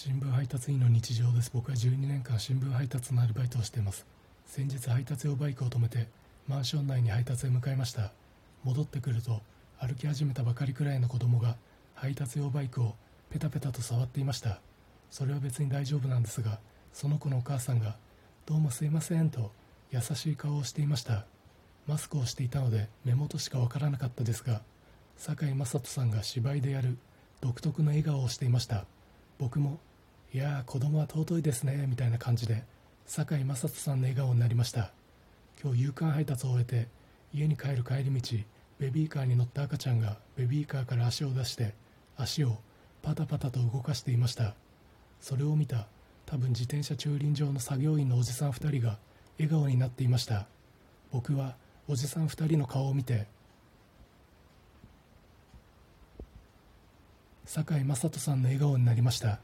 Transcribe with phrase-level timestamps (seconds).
[0.00, 1.50] 新聞配達員の日常です。
[1.52, 4.06] 僕は12年間新聞配達のアルバイトをしています。
[4.46, 6.06] 先日配達用バイクを止めて
[6.46, 8.12] マンション内に配達へ向かいました。
[8.62, 9.40] 戻ってくると
[9.80, 11.56] 歩き始めたばかりくらいの子供が
[11.96, 12.94] 配達用バイクを
[13.30, 14.60] ペタペタと触っていました。
[15.10, 16.60] それは別に大丈夫なんですが
[16.92, 17.96] その子のお母さんが
[18.46, 19.50] 「どうもすいません」と
[19.90, 21.26] 優しい顔をしていました。
[21.88, 24.62] マスクをしていたので目元しかわからなかったですが
[25.16, 26.98] 堺雅人さんが芝居でやる
[27.40, 28.86] 独特の笑顔をしていました。
[29.38, 29.78] 僕も
[30.34, 32.64] いやー子供は尊いですねみたいな感じで
[33.06, 34.90] 堺雅人さんの笑顔になりました。
[35.62, 36.88] 今日夕刊配達を終えて
[37.32, 38.36] 家に帰る帰り道
[38.78, 41.74] ベビーカーに乗った赤ちゃんがベビーカーから足を出して
[42.16, 42.58] 足を
[43.02, 44.54] パタパタと動かしていました。
[45.20, 45.86] それを見た
[46.26, 48.98] 多分自転車駐輪場の作業員のおじさん2人が
[49.38, 50.46] 笑顔になっていました。
[51.10, 51.56] 僕は
[51.88, 53.26] おじさん2人の顔を見て
[57.48, 59.40] 堺雅人さんの笑顔になりました。